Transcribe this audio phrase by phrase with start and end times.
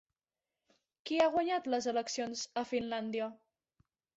[1.09, 3.29] Qui ha guanyat les eleccions a Finlàndia?